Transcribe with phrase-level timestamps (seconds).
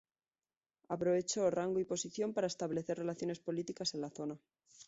[0.89, 4.35] Aprovechó rango y posición para establecer relaciones políticas en la zona.